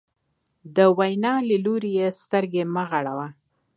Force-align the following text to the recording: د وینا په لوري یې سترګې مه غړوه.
د 0.75 0.77
وینا 0.97 1.33
په 1.41 1.45
لوري 1.63 1.91
یې 1.99 2.07
سترګې 2.21 2.63
مه 2.73 2.83
غړوه. 2.89 3.27